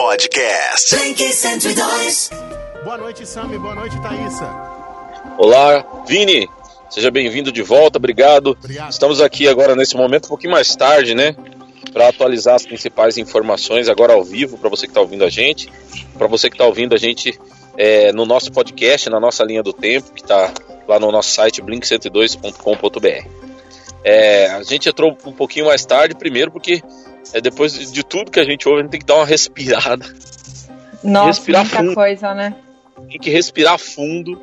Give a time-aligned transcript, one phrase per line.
[0.00, 0.96] Podcast.
[0.96, 2.30] Blink 102.
[2.84, 3.58] Boa noite, Sami.
[3.58, 4.46] Boa noite, Thaísa.
[5.36, 6.48] Olá, Vini.
[6.88, 8.52] Seja bem-vindo de volta, obrigado.
[8.52, 8.90] Obrigado.
[8.90, 11.36] Estamos aqui agora nesse momento, um pouquinho mais tarde, né?
[11.92, 15.70] Para atualizar as principais informações agora ao vivo, para você que está ouvindo a gente.
[16.16, 17.38] Para você que está ouvindo a gente
[17.76, 20.50] é, no nosso podcast, na nossa linha do tempo, que está
[20.88, 23.28] lá no nosso site blink102.com.br.
[24.02, 26.82] É, a gente entrou um pouquinho mais tarde, primeiro porque
[27.32, 30.04] é, depois de tudo que a gente ouve, a gente tem que dar uma respirada.
[31.02, 31.94] Nossa, Respirar muita fundo.
[31.94, 32.56] coisa, né?
[33.08, 34.40] Tem que respirar fundo,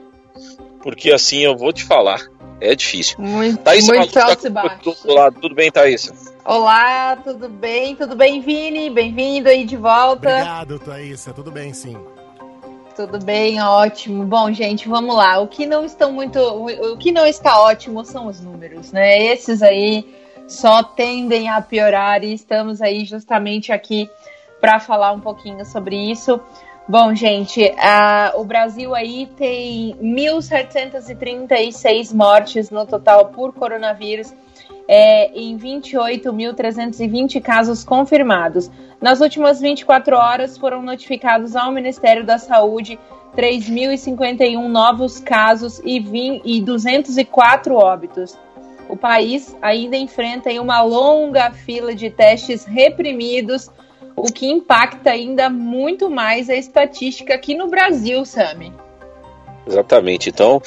[0.81, 2.19] porque assim eu vou te falar,
[2.59, 3.17] é difícil.
[3.19, 5.39] Muito, Thaís, muito tá altos e outro lado.
[5.39, 6.11] Tudo bem, Thaís?
[6.43, 7.95] Olá, tudo bem?
[7.95, 8.89] Tudo bem, Vini?
[8.89, 10.29] Bem-vindo aí de volta.
[10.29, 11.33] Obrigado, Thaísa.
[11.33, 11.97] Tudo bem, sim.
[12.95, 14.23] Tudo bem, ótimo.
[14.23, 15.39] Bom, gente, vamos lá.
[15.39, 19.23] O que não estão muito, o o que não está ótimo são os números, né?
[19.25, 20.03] Esses aí
[20.47, 24.09] só tendem a piorar e estamos aí justamente aqui
[24.59, 26.41] para falar um pouquinho sobre isso.
[26.89, 34.33] Bom, gente, ah, o Brasil aí tem 1.736 mortes no total por coronavírus,
[34.87, 38.71] é, em 28.320 casos confirmados.
[39.01, 42.97] Nas últimas 24 horas foram notificados ao Ministério da Saúde
[43.35, 48.37] 3.051 novos casos e, 20 e 204 óbitos.
[48.89, 53.69] O país ainda enfrenta uma longa fila de testes reprimidos,
[54.15, 58.73] o que impacta ainda muito mais a estatística aqui no Brasil, Sami.
[59.67, 60.29] Exatamente.
[60.29, 60.61] Então,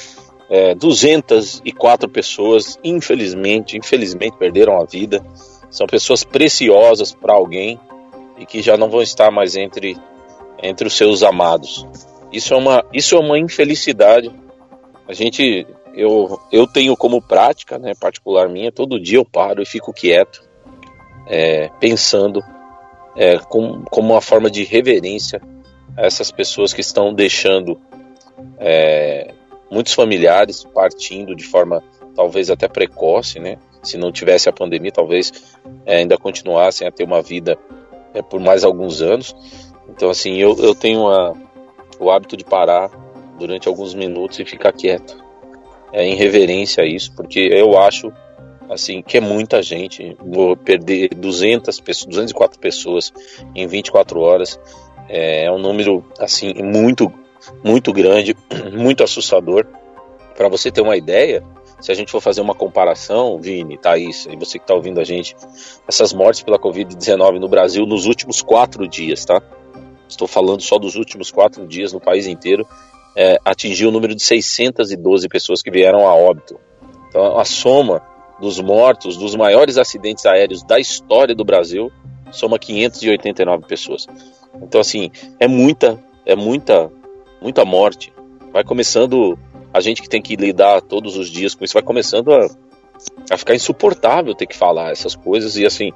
[0.49, 5.25] é, 204 pessoas, infelizmente, infelizmente perderam a vida.
[5.69, 7.79] São pessoas preciosas para alguém
[8.37, 9.97] e que já não vão estar mais entre,
[10.61, 11.87] entre os seus amados.
[12.31, 14.31] Isso é uma, isso é uma infelicidade.
[15.07, 19.65] A gente, eu, eu tenho como prática, né, particular minha, todo dia eu paro e
[19.65, 20.43] fico quieto,
[21.27, 22.41] é, pensando
[23.15, 25.41] é, como, uma forma de reverência
[25.97, 27.79] a essas pessoas que estão deixando
[28.57, 29.33] é,
[29.69, 31.83] muitos familiares partindo de forma
[32.15, 33.57] talvez até precoce, né?
[33.81, 35.31] Se não tivesse a pandemia, talvez
[35.85, 37.57] é, ainda continuassem a ter uma vida
[38.13, 39.35] é, por mais alguns anos.
[39.89, 41.33] Então, assim, eu, eu tenho a,
[41.99, 42.89] o hábito de parar
[43.39, 45.20] durante alguns minutos e ficar quieto,
[45.93, 48.11] é, em reverência a isso, porque eu acho
[48.69, 50.15] assim que é muita gente.
[50.19, 53.13] Vou perder 200 pessoas, 204 pessoas
[53.53, 54.59] em 24 horas.
[55.09, 57.11] É, é um número assim muito
[57.63, 58.35] muito grande,
[58.71, 59.65] muito assustador.
[60.35, 61.43] Para você ter uma ideia,
[61.81, 65.03] se a gente for fazer uma comparação, Vini, Thaís, e você que está ouvindo a
[65.03, 65.35] gente,
[65.87, 69.41] essas mortes pela Covid-19 no Brasil nos últimos quatro dias, tá?
[70.07, 72.67] Estou falando só dos últimos quatro dias no país inteiro,
[73.15, 76.59] é, atingiu o número de 612 pessoas que vieram a óbito.
[77.09, 78.01] Então, a soma
[78.39, 81.91] dos mortos, dos maiores acidentes aéreos da história do Brasil,
[82.31, 84.07] soma 589 pessoas.
[84.61, 86.91] Então, assim, é muita, é muita
[87.41, 88.13] muita morte.
[88.53, 89.37] Vai começando,
[89.73, 92.47] a gente que tem que lidar todos os dias com isso, vai começando a,
[93.31, 95.57] a ficar insuportável ter que falar essas coisas.
[95.57, 95.91] E assim,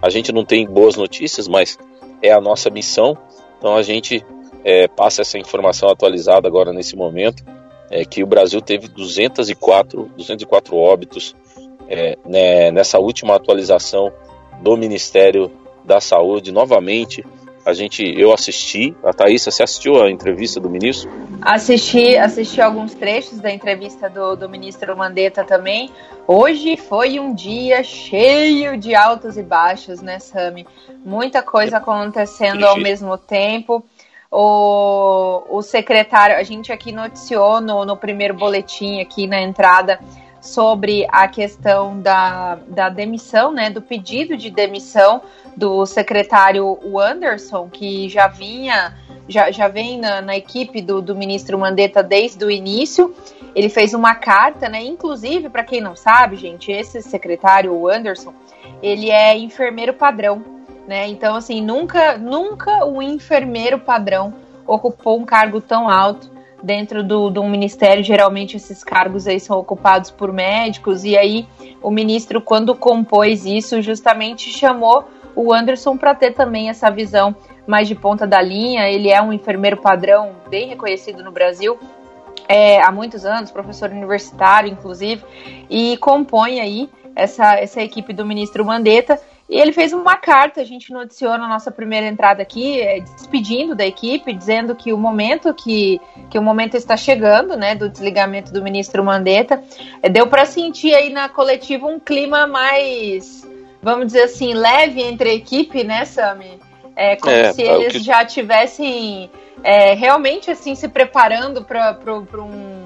[0.00, 1.78] a gente não tem boas notícias, mas
[2.22, 3.16] é a nossa missão.
[3.58, 4.24] Então a gente
[4.64, 7.44] é, passa essa informação atualizada agora nesse momento,
[7.90, 11.34] é, que o Brasil teve 204, 204 óbitos
[11.88, 14.12] é, né, nessa última atualização
[14.60, 15.50] do Ministério
[15.84, 16.52] da Saúde.
[16.52, 17.24] Novamente,
[17.64, 21.10] a gente, eu assisti, a Thaís, você assistiu a entrevista do ministro?
[21.42, 25.90] Assisti, assisti alguns trechos da entrevista do, do ministro Mandetta também.
[26.26, 30.66] Hoje foi um dia cheio de altos e baixos, né, Sami?
[31.04, 33.84] Muita coisa acontecendo ao mesmo tempo.
[34.30, 39.98] O, o secretário, a gente aqui noticiou no, no primeiro boletim aqui na entrada
[40.40, 45.20] sobre a questão da, da demissão, né, do pedido de demissão
[45.56, 48.96] do secretário Anderson, que já vinha,
[49.28, 53.14] já, já vem na, na equipe do, do ministro Mandetta desde o início.
[53.54, 54.80] Ele fez uma carta, né?
[54.82, 58.32] Inclusive, para quem não sabe, gente, esse secretário, o Anderson,
[58.80, 61.08] ele é enfermeiro padrão, né?
[61.08, 64.34] Então, assim, nunca, nunca o enfermeiro padrão
[64.66, 66.30] ocupou um cargo tão alto
[66.62, 68.02] dentro do, do ministério.
[68.04, 71.04] Geralmente, esses cargos aí são ocupados por médicos.
[71.04, 71.46] E aí,
[71.82, 77.34] o ministro, quando compôs isso, justamente chamou o Anderson para ter também essa visão
[77.66, 78.88] mais de ponta da linha.
[78.88, 81.78] Ele é um enfermeiro padrão bem reconhecido no Brasil.
[82.48, 85.22] É, há muitos anos, professor universitário, inclusive,
[85.68, 89.20] e compõe aí essa, essa equipe do ministro Mandetta.
[89.50, 93.74] E ele fez uma carta, a gente noticiou na nossa primeira entrada aqui, é, despedindo
[93.74, 96.00] da equipe, dizendo que o momento que,
[96.30, 99.60] que o momento está chegando, né, do desligamento do ministro Mandetta,
[100.00, 103.44] é, deu para sentir aí na coletiva um clima mais,
[103.82, 106.60] vamos dizer assim, leve entre a equipe, né, Sami?
[106.94, 107.98] É como é, se eles que...
[107.98, 109.28] já tivessem
[109.64, 112.79] é, realmente assim se preparando para um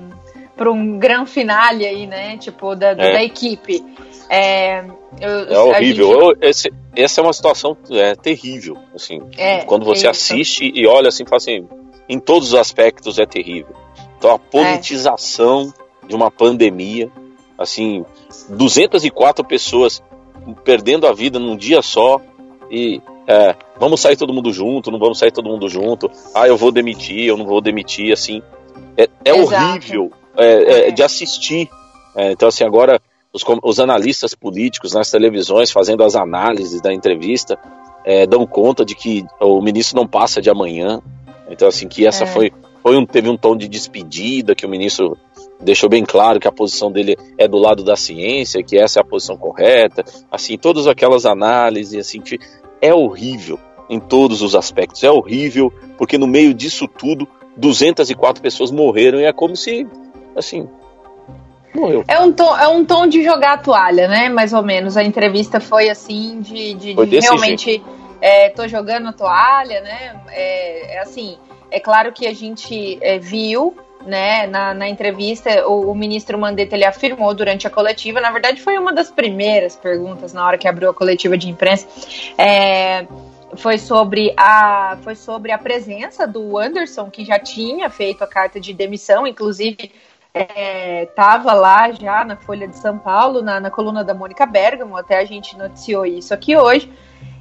[0.56, 2.36] para um grande finale aí, né?
[2.36, 2.94] Tipo, da, é.
[2.94, 3.84] da equipe.
[4.28, 4.84] É,
[5.20, 6.28] eu, é horrível.
[6.30, 6.38] Gente...
[6.42, 8.78] Esse, essa é uma situação é, terrível.
[8.94, 11.68] Assim, é, quando você assiste e olha assim, fala assim,
[12.08, 13.74] em todos os aspectos é terrível.
[14.18, 15.72] Então a politização
[16.06, 17.10] de uma pandemia,
[17.58, 18.04] assim,
[18.48, 20.02] 204 pessoas
[20.64, 22.20] perdendo a vida num dia só
[22.70, 26.10] e é, vamos sair todo mundo junto, não vamos sair todo mundo junto.
[26.34, 28.42] Ah, eu vou demitir, eu não vou demitir, assim.
[28.96, 31.68] É, é horrível é, é, de assistir.
[32.16, 33.00] É, então, assim, agora
[33.32, 37.58] os, os, analistas políticos nas televisões fazendo as análises da entrevista
[38.04, 41.00] é, dão conta de que o ministro não passa de amanhã.
[41.48, 42.26] Então, assim, que essa é.
[42.26, 42.52] foi,
[42.82, 45.16] foi um, teve um tom de despedida, que o ministro
[45.60, 49.02] deixou bem claro que a posição dele é do lado da ciência, que essa é
[49.02, 50.04] a posição correta.
[50.30, 52.38] Assim, todas aquelas análises, assim, que
[52.80, 53.58] é horrível
[53.88, 55.02] em todos os aspectos.
[55.02, 57.26] É horrível, porque no meio disso tudo,
[57.56, 59.86] 204 pessoas morreram e é como se
[60.36, 60.68] assim,
[61.74, 62.04] morreu.
[62.06, 64.28] É um tom, é um tom de jogar a toalha, né?
[64.28, 64.96] Mais ou menos.
[64.96, 67.82] A entrevista foi assim, de, de, de realmente
[68.20, 70.20] é, tô jogando a toalha, né?
[70.30, 71.36] É, é, assim,
[71.70, 73.76] é claro que a gente é, viu.
[74.06, 78.60] Né, na, na entrevista, o, o, ministro Mandetta ele afirmou durante a coletiva, na verdade
[78.60, 81.88] foi uma das primeiras perguntas na hora que abriu a coletiva de imprensa,
[82.36, 83.06] é,
[83.56, 88.60] foi sobre a foi sobre a presença do Anderson que já tinha feito a carta
[88.60, 89.90] de demissão, inclusive
[90.34, 94.96] estava é, lá já na Folha de São Paulo, na, na coluna da Mônica Bergamo,
[94.96, 96.92] até a gente noticiou isso aqui hoje.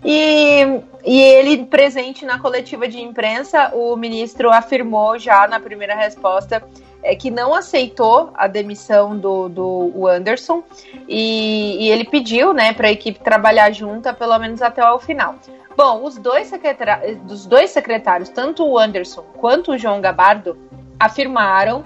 [0.06, 6.62] E, e ele, presente na coletiva de imprensa, o ministro afirmou já na primeira resposta
[7.02, 10.62] é, que não aceitou a demissão do, do Anderson
[11.08, 15.36] e, e ele pediu né, para a equipe trabalhar junta pelo menos até o final.
[15.76, 20.58] Bom, os dois, secretários, dos dois secretários, tanto o Anderson quanto o João Gabardo,
[21.00, 21.84] afirmaram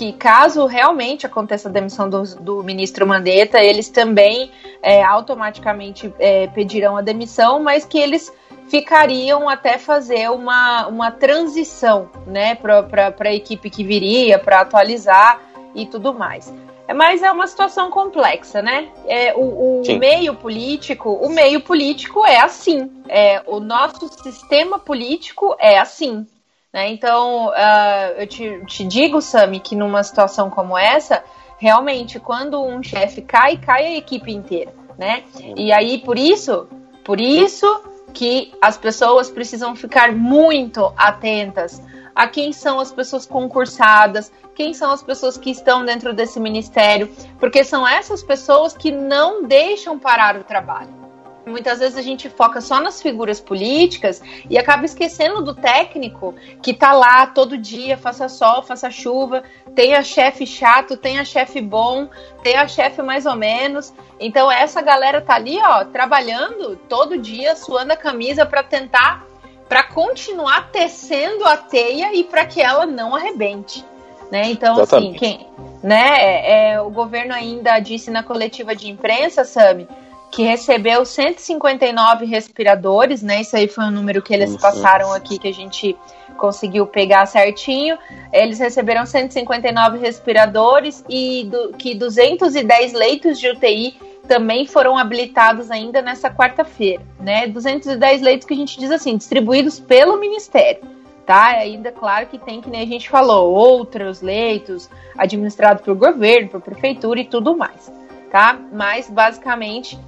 [0.00, 4.50] que caso realmente aconteça a demissão do, do ministro Mandetta, eles também
[4.80, 8.32] é, automaticamente é, pedirão a demissão, mas que eles
[8.70, 15.38] ficariam até fazer uma, uma transição né, para a equipe que viria, para atualizar
[15.74, 16.50] e tudo mais.
[16.88, 18.88] É, mas é uma situação complexa, né?
[19.06, 22.90] É, o, o meio político, o meio político é assim.
[23.06, 26.26] É, o nosso sistema político é assim.
[26.72, 26.90] Né?
[26.90, 31.22] Então, uh, eu te, te digo, Sami, que numa situação como essa,
[31.58, 34.72] realmente, quando um chefe cai, cai a equipe inteira.
[34.96, 35.24] Né?
[35.56, 36.68] E aí, por isso,
[37.04, 37.66] por isso
[38.12, 41.82] que as pessoas precisam ficar muito atentas
[42.14, 47.08] a quem são as pessoas concursadas, quem são as pessoas que estão dentro desse ministério,
[47.38, 50.99] porque são essas pessoas que não deixam parar o trabalho.
[51.46, 56.74] Muitas vezes a gente foca só nas figuras políticas e acaba esquecendo do técnico que
[56.74, 59.42] tá lá todo dia, faça sol, faça chuva,
[59.74, 62.08] tenha chefe chato, tenha chefe bom,
[62.42, 63.92] tenha chefe mais ou menos.
[64.18, 69.26] Então essa galera tá ali, ó, trabalhando todo dia, suando a camisa para tentar
[69.68, 73.84] para continuar tecendo a teia e para que ela não arrebente,
[74.28, 74.50] né?
[74.50, 75.24] Então assim, Exatamente.
[75.24, 75.46] assim, quem,
[75.80, 79.86] né, é, é, o governo ainda disse na coletiva de imprensa, Sami,
[80.30, 83.40] que recebeu 159 respiradores, né?
[83.40, 85.96] Isso aí foi um número que eles passaram aqui que a gente
[86.36, 87.98] conseguiu pegar certinho.
[88.32, 93.94] Eles receberam 159 respiradores e do, que 210 leitos de UTI
[94.28, 97.48] também foram habilitados ainda nessa quarta-feira, né?
[97.48, 100.82] 210 leitos que a gente diz assim, distribuídos pelo Ministério,
[101.26, 101.46] tá?
[101.48, 104.88] Ainda claro que tem, que nem a gente falou, outros leitos
[105.18, 107.92] administrados pelo governo, por prefeitura e tudo mais,
[108.30, 108.56] tá?
[108.72, 109.98] Mas basicamente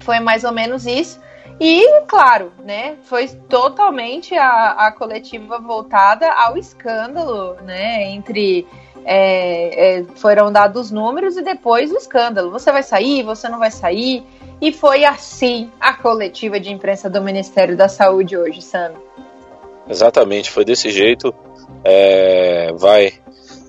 [0.00, 1.20] foi mais ou menos isso.
[1.60, 8.66] E, claro, né, foi totalmente a, a coletiva voltada ao escândalo, né, entre...
[9.08, 12.50] É, é, foram dados números e depois o escândalo.
[12.50, 14.24] Você vai sair, você não vai sair.
[14.60, 18.94] E foi assim a coletiva de imprensa do Ministério da Saúde hoje, Sam.
[19.88, 21.32] Exatamente, foi desse jeito.
[21.84, 23.12] É, vai.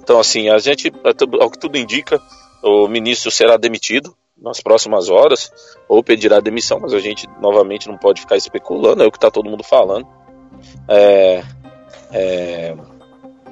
[0.02, 0.92] Então, assim, a gente,
[1.40, 2.20] ao que tudo indica,
[2.64, 5.52] o ministro será demitido nas próximas horas
[5.88, 9.32] ou pedirá demissão, mas a gente novamente não pode ficar especulando, é o que está
[9.32, 10.08] todo mundo falando.
[10.88, 11.44] É,
[12.12, 12.76] é,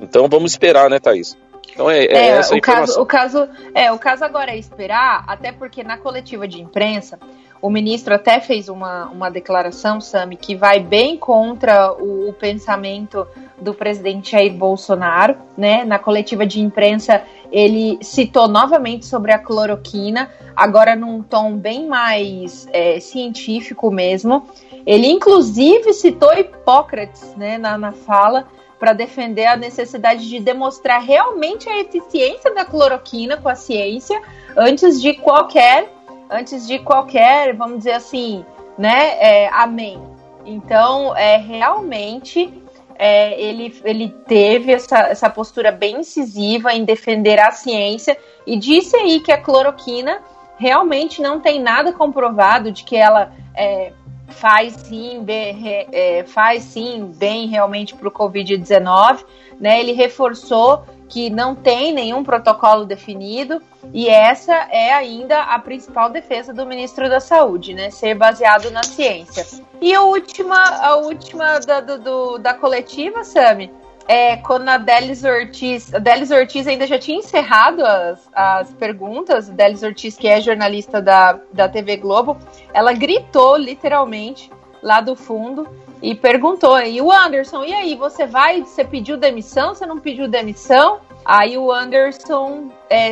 [0.01, 1.37] então vamos esperar, né, Thaís?
[1.71, 5.25] Então é, é, é essa o caso, o caso é o caso agora é esperar,
[5.27, 7.19] até porque na coletiva de imprensa
[7.61, 13.25] o ministro até fez uma, uma declaração, Sami, que vai bem contra o, o, pensamento
[13.59, 15.83] do presidente Jair Bolsonaro, né?
[15.83, 22.67] Na coletiva de imprensa, ele citou novamente sobre a cloroquina, agora num tom bem mais
[22.71, 24.47] é, científico mesmo.
[24.85, 28.45] Ele, inclusive, citou Hipócrates né, na, na fala
[28.79, 34.21] para defender a necessidade de demonstrar realmente a eficiência da cloroquina com a ciência
[34.55, 35.94] antes de qualquer,
[36.29, 38.45] antes de qualquer, vamos dizer assim,
[38.77, 40.01] né, é, amém.
[40.45, 42.53] Então, é realmente
[42.97, 48.95] é, ele, ele teve essa, essa postura bem incisiva em defender a ciência e disse
[48.95, 50.21] aí que a cloroquina
[50.57, 53.91] realmente não tem nada comprovado de que ela é,
[54.29, 59.25] faz sim bem, é, faz sim bem realmente para o Covid-19.
[59.59, 59.79] Né?
[59.79, 63.61] Ele reforçou que não tem nenhum protocolo definido
[63.93, 67.89] e essa é ainda a principal defesa do ministro da Saúde, né?
[67.89, 69.45] Ser baseado na ciência.
[69.81, 73.71] E a última, a última da, do, da coletiva, Sami,
[74.07, 79.49] é, quando a Delis Ortiz, a Delis Ortiz ainda já tinha encerrado as, as perguntas,
[79.49, 82.37] Delis Ortiz, que é jornalista da, da TV Globo,
[82.73, 85.67] ela gritou literalmente lá do fundo
[86.01, 90.27] e perguntou, e o Anderson, e aí, você vai, você pediu demissão, você não pediu
[90.27, 90.99] demissão?
[91.23, 93.11] Aí o Anderson é,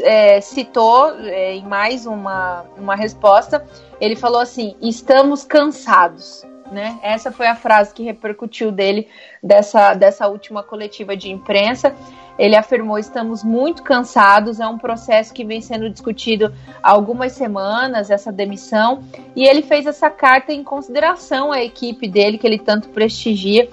[0.00, 3.64] é, citou é, em mais uma, uma resposta,
[4.00, 6.98] ele falou assim, estamos cansados né?
[7.02, 9.08] Essa foi a frase que repercutiu dele
[9.42, 11.94] dessa, dessa última coletiva de imprensa.
[12.38, 18.10] Ele afirmou: estamos muito cansados, é um processo que vem sendo discutido há algumas semanas,
[18.10, 19.02] essa demissão,
[19.34, 23.68] e ele fez essa carta em consideração à equipe dele, que ele tanto prestigia,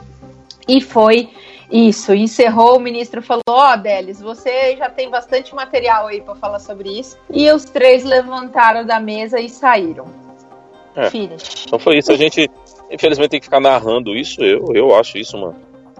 [0.67, 1.29] e foi
[1.71, 2.13] isso.
[2.13, 6.59] Encerrou, o ministro falou: Ó, oh, Delis, você já tem bastante material aí para falar
[6.59, 7.17] sobre isso.
[7.31, 10.07] E os três levantaram da mesa e saíram.
[10.95, 11.09] É.
[11.67, 12.49] Então foi isso, a gente
[12.95, 14.41] Infelizmente tem que ficar narrando isso.
[14.41, 15.55] Eu, eu acho isso uma,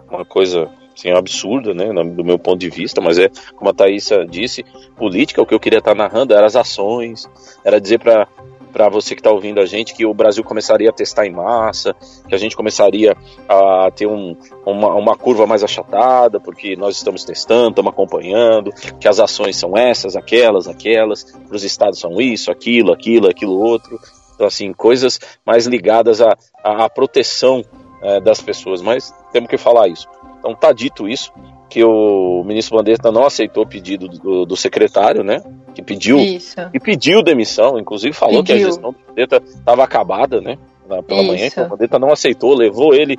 [0.10, 4.26] uma coisa assim, absurda, né, do meu ponto de vista, mas é, como a Thaisa
[4.26, 4.64] disse,
[4.96, 7.30] política, o que eu queria estar narrando era as ações,
[7.64, 8.28] era dizer para
[8.72, 11.96] para você que está ouvindo a gente que o Brasil começaria a testar em massa,
[12.28, 13.16] que a gente começaria
[13.48, 14.36] a ter um,
[14.66, 19.78] uma, uma curva mais achatada, porque nós estamos testando, estamos acompanhando, que as ações são
[19.78, 23.98] essas, aquelas, aquelas, para os estados são isso, aquilo, aquilo, aquilo outro.
[24.36, 27.64] Então, assim, coisas mais ligadas à, à proteção
[28.02, 30.08] é, das pessoas, mas temos que falar isso.
[30.38, 31.32] Então, tá dito isso,
[31.70, 35.42] que o ministro Mandetta não aceitou o pedido do, do secretário, né?
[35.74, 36.56] Que pediu, isso.
[36.74, 38.56] e pediu demissão, inclusive falou pediu.
[38.58, 40.58] que a gestão do Mandetta estava acabada, né?
[41.08, 41.32] Pela isso.
[41.32, 43.18] manhã, então o Mandetta não aceitou, levou ele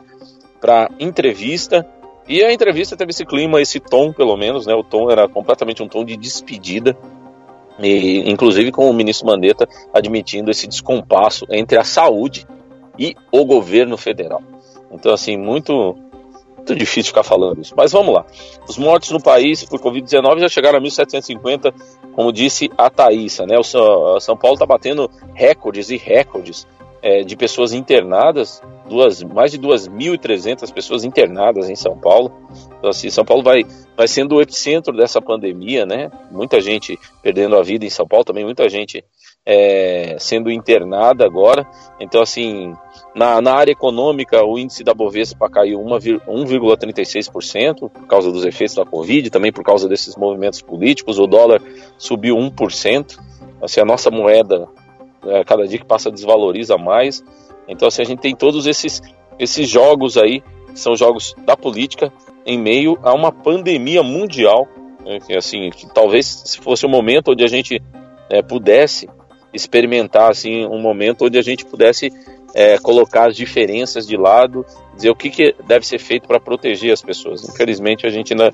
[0.60, 1.86] para entrevista.
[2.28, 4.74] E a entrevista teve esse clima, esse tom, pelo menos, né?
[4.74, 6.96] O tom era completamente um tom de despedida
[7.78, 12.46] e, inclusive com o ministro Mandetta admitindo esse descompasso entre a saúde
[12.98, 14.42] e o governo federal.
[14.90, 15.96] Então, assim, muito,
[16.56, 17.74] muito difícil ficar falando isso.
[17.76, 18.24] Mas vamos lá.
[18.68, 21.74] Os mortos no país por Covid-19 já chegaram a 1.750,
[22.14, 23.58] como disse a Thaísa, né?
[23.58, 26.66] O São Paulo está batendo recordes e recordes
[27.02, 32.32] é, de pessoas internadas, duas, mais de 2.300 pessoas internadas em São Paulo.
[32.78, 33.64] Então, assim, São Paulo vai,
[33.96, 36.10] vai sendo o epicentro dessa pandemia, né?
[36.30, 39.04] Muita gente perdendo a vida em São Paulo, também muita gente
[39.44, 41.66] é, sendo internada agora.
[42.00, 42.72] Então, assim,
[43.14, 48.84] na, na área econômica, o índice da Bovespa caiu 1,36% por causa dos efeitos da
[48.84, 51.18] Covid, também por causa desses movimentos políticos.
[51.18, 51.62] O dólar
[51.96, 53.18] subiu 1%.
[53.62, 54.68] Assim, a nossa moeda
[55.24, 57.24] é, cada dia que passa desvaloriza mais.
[57.68, 59.02] Então, assim, a gente tem todos esses,
[59.38, 60.42] esses jogos aí,
[60.72, 62.12] que são jogos da política,
[62.44, 64.68] em meio a uma pandemia mundial.
[65.04, 67.82] Né, que, assim, que talvez se fosse um momento onde a gente
[68.30, 69.08] é, pudesse
[69.52, 72.12] experimentar assim um momento onde a gente pudesse
[72.54, 76.92] é, colocar as diferenças de lado, dizer o que, que deve ser feito para proteger
[76.92, 77.48] as pessoas.
[77.48, 78.52] Infelizmente, a gente ainda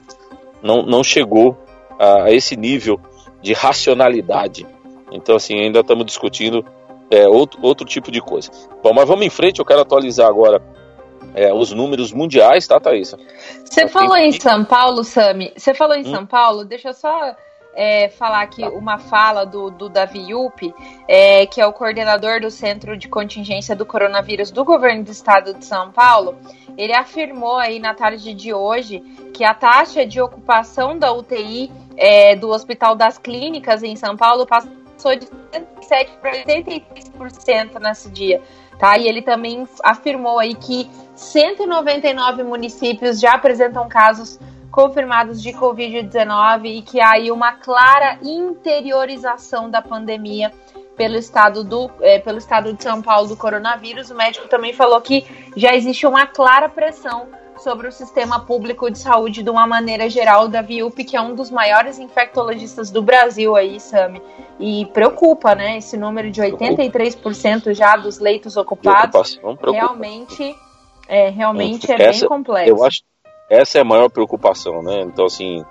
[0.63, 1.59] não, não chegou
[1.99, 3.01] a, a esse nível
[3.43, 4.67] de racionalidade
[5.13, 6.65] então, assim, ainda estamos discutindo
[7.13, 8.51] é, outro, outro tipo de coisa.
[8.83, 10.63] Bom, mas vamos em frente, eu quero atualizar agora
[11.35, 13.19] é, os números mundiais, tá, Thaisa?
[13.65, 16.11] Você falou em São Paulo, Sami, você falou em hum?
[16.11, 17.37] São Paulo, deixa eu só
[17.75, 20.75] é, falar aqui uma fala do, do Davi Yupi,
[21.07, 25.53] é, que é o coordenador do Centro de Contingência do Coronavírus do Governo do Estado
[25.53, 26.35] de São Paulo.
[26.79, 29.01] Ele afirmou aí na tarde de hoje
[29.35, 34.47] que a taxa de ocupação da UTI é, do Hospital das Clínicas em São Paulo
[34.47, 34.69] passa
[35.03, 38.41] passou de 77% para 83% nesse dia.
[38.79, 38.97] Tá?
[38.97, 44.39] E ele também afirmou aí que 199 municípios já apresentam casos
[44.71, 50.51] confirmados de Covid-19 e que há aí uma clara interiorização da pandemia
[50.97, 54.11] pelo estado, do, é, pelo estado de São Paulo do coronavírus.
[54.11, 57.29] O médico também falou que já existe uma clara pressão
[57.63, 61.35] sobre o sistema público de saúde de uma maneira geral da Viup, que é um
[61.35, 64.21] dos maiores infectologistas do Brasil aí, Sami.
[64.59, 65.79] E preocupa, né?
[65.79, 69.41] Esse número de 83% já dos leitos ocupados.
[69.63, 70.55] Realmente,
[71.09, 72.71] é, realmente é essa, bem complexo.
[72.71, 73.03] Eu acho
[73.49, 75.03] essa é a maior preocupação, né?
[75.03, 75.63] Então, assim,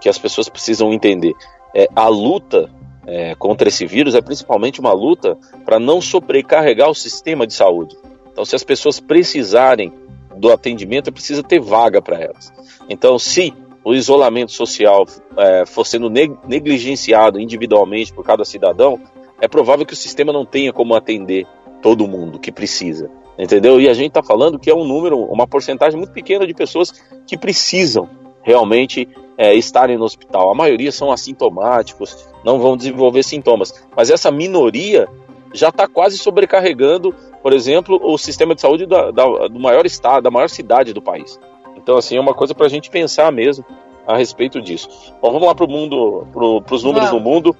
[0.00, 1.34] que as pessoas precisam entender.
[1.74, 2.70] É, a luta
[3.06, 7.96] é, contra esse vírus é principalmente uma luta para não sobrecarregar o sistema de saúde.
[8.30, 9.92] Então, se as pessoas precisarem
[10.40, 12.52] do atendimento, precisa ter vaga para elas.
[12.88, 13.54] Então, se
[13.84, 15.06] o isolamento social
[15.36, 19.00] é, for sendo negligenciado individualmente por cada cidadão,
[19.40, 21.46] é provável que o sistema não tenha como atender
[21.80, 23.10] todo mundo que precisa.
[23.38, 23.80] Entendeu?
[23.80, 26.92] E a gente está falando que é um número, uma porcentagem muito pequena de pessoas
[27.26, 28.08] que precisam
[28.42, 30.50] realmente é, estarem no hospital.
[30.50, 33.72] A maioria são assintomáticos, não vão desenvolver sintomas.
[33.96, 35.08] Mas essa minoria
[35.52, 40.22] já está quase sobrecarregando, por exemplo, o sistema de saúde da, da, do maior estado,
[40.22, 41.40] da maior cidade do país.
[41.76, 43.64] Então, assim, é uma coisa para a gente pensar mesmo
[44.06, 44.88] a respeito disso.
[45.20, 47.56] Bom, vamos lá para o mundo, para os números do mundo.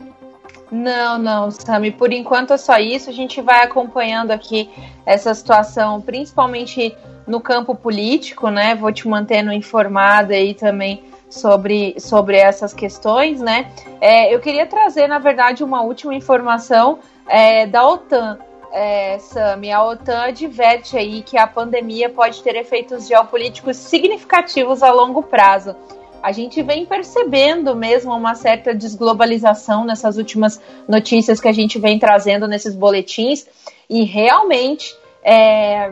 [0.71, 1.91] Não, não, Sami.
[1.91, 3.09] Por enquanto é só isso.
[3.09, 4.69] A gente vai acompanhando aqui
[5.05, 6.95] essa situação, principalmente
[7.27, 8.75] no campo político, né?
[8.75, 13.71] Vou te mantendo informada aí também sobre, sobre essas questões, né?
[14.01, 18.39] É, eu queria trazer, na verdade, uma última informação é, da OTAN.
[18.77, 24.91] É, Sami, a OTAN adverte aí que a pandemia pode ter efeitos geopolíticos significativos a
[24.91, 25.73] longo prazo.
[26.21, 31.97] A gente vem percebendo mesmo uma certa desglobalização nessas últimas notícias que a gente vem
[31.97, 33.47] trazendo nesses boletins,
[33.89, 35.89] e realmente é,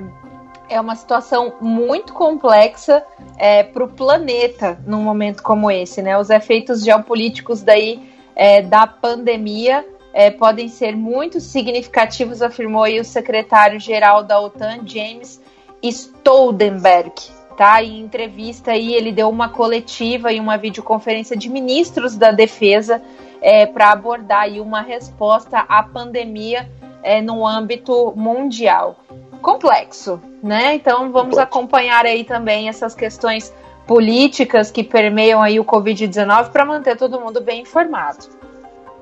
[0.68, 3.02] é uma situação muito complexa
[3.38, 6.18] é, para o planeta num momento como esse, né?
[6.18, 13.06] Os efeitos geopolíticos daí é, da pandemia é, podem ser muito significativos, afirmou aí o
[13.06, 15.42] secretário-geral da OTAN, James
[15.82, 17.14] Stoltenberg.
[17.58, 17.84] Tá?
[17.84, 23.02] Em entrevista aí, ele deu uma coletiva e uma videoconferência de ministros da defesa
[23.42, 26.70] é, para abordar aí uma resposta à pandemia
[27.04, 28.98] é, no âmbito mundial
[29.42, 30.74] complexo, né?
[30.76, 33.54] Então vamos acompanhar aí também essas questões
[33.86, 38.26] políticas que permeiam aí o Covid-19 para manter todo mundo bem informado.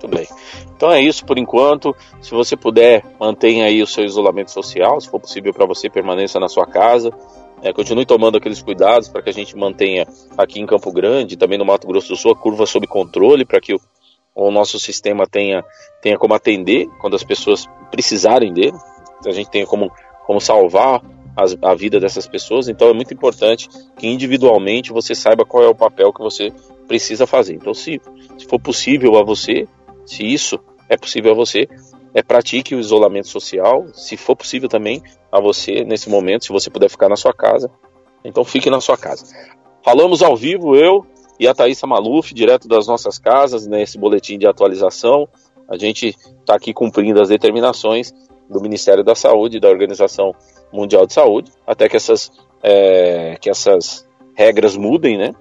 [0.02, 0.28] Muito bem.
[0.76, 1.96] Então é isso por enquanto.
[2.22, 5.00] Se você puder, mantenha aí o seu isolamento social.
[5.00, 7.12] Se for possível para você, permaneça na sua casa.
[7.62, 11.60] É, continue tomando aqueles cuidados para que a gente mantenha aqui em Campo Grande, também
[11.60, 13.80] no Mato Grosso do Sul, a curva sob controle, para que o,
[14.34, 15.64] o, nosso sistema tenha,
[16.02, 18.74] tenha como atender quando as pessoas precisarem dele.
[19.28, 19.92] A gente tenha como
[20.26, 21.02] como salvar
[21.36, 22.68] as, a vida dessas pessoas.
[22.68, 26.52] Então é muito importante que individualmente você saiba qual é o papel que você
[26.88, 27.56] precisa fazer.
[27.56, 28.02] Então, se,
[28.38, 29.68] se for possível a você,
[30.06, 30.60] se isso
[30.90, 31.68] é possível a você,
[32.14, 33.86] é pratique o isolamento social.
[33.94, 37.72] Se for possível também a você nesse momento, se você puder ficar na sua casa,
[38.24, 39.26] então fique na sua casa.
[39.84, 41.06] Falamos ao vivo, eu
[41.40, 45.28] e a Thaisa Maluf, direto das nossas casas, nesse boletim de atualização.
[45.68, 48.14] A gente está aqui cumprindo as determinações
[48.50, 50.36] do Ministério da Saúde, da Organização
[50.72, 55.34] Mundial de Saúde, até que essas, é, que essas regras mudem, né?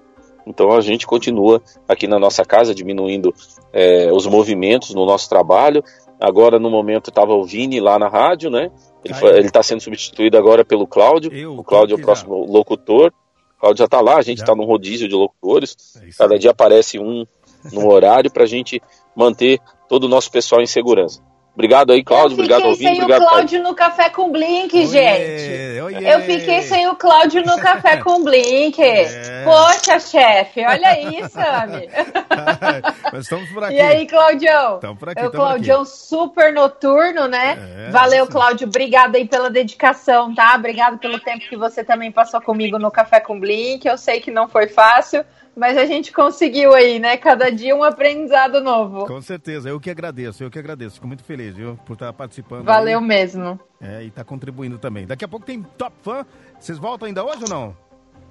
[0.45, 3.33] Então a gente continua aqui na nossa casa diminuindo
[3.71, 5.83] é, os movimentos no nosso trabalho.
[6.19, 8.69] Agora no momento estava o Vini lá na rádio, né?
[9.03, 11.33] Ele está sendo substituído agora pelo Cláudio.
[11.33, 13.11] Eu, o Cláudio é o próximo locutor.
[13.57, 15.75] O Cláudio já está lá, a gente está num rodízio de locutores.
[16.01, 17.25] É Cada dia aparece um
[17.71, 18.81] no horário para a gente
[19.15, 21.21] manter todo o nosso pessoal em segurança.
[21.61, 22.33] Obrigado aí, Cláudio.
[22.33, 22.85] Obrigado, ouvinte.
[22.85, 25.81] Eu fiquei sem o Cláudio no Café com Blink, oiê, gente.
[25.81, 26.13] Oiê.
[26.13, 28.81] Eu fiquei sem o Cláudio no Café com Blink.
[28.81, 29.43] É.
[29.43, 31.87] Poxa, chefe, olha aí, Sami.
[33.13, 33.75] Mas estamos por aqui.
[33.75, 34.75] E aí, Claudião?
[34.75, 35.23] Estamos por aqui.
[35.23, 37.59] O Claudião super noturno, né?
[37.87, 38.31] É, Valeu, sim.
[38.31, 38.67] Cláudio.
[38.67, 40.55] Obrigado aí pela dedicação, tá?
[40.55, 43.87] Obrigado pelo tempo que você também passou comigo no Café com Blink.
[43.87, 45.23] Eu sei que não foi fácil
[45.61, 47.15] mas a gente conseguiu aí, né?
[47.17, 49.05] Cada dia um aprendizado novo.
[49.05, 50.95] Com certeza, eu que agradeço, eu que agradeço.
[50.95, 52.65] Fico muito feliz, viu, por estar participando.
[52.65, 53.05] Valeu aí.
[53.05, 53.59] mesmo.
[53.79, 55.05] É, e estar tá contribuindo também.
[55.05, 56.25] Daqui a pouco tem Top Fã.
[56.59, 57.77] Vocês voltam ainda hoje ou não?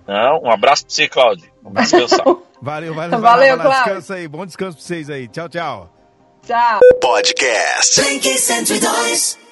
[0.08, 1.48] Não, um abraço pra você, Cláudio.
[1.62, 2.24] Vamos descansar.
[2.60, 3.20] valeu, valeu.
[3.20, 3.84] Valeu, Cláudio.
[3.84, 4.26] Descansa aí.
[4.26, 5.28] Bom descanso pra vocês aí.
[5.28, 5.88] Tchau, tchau.
[6.44, 6.80] Tchau.
[7.00, 8.02] Podcast.
[8.02, 9.49] 102.